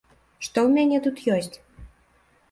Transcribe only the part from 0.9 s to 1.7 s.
тут ёсць?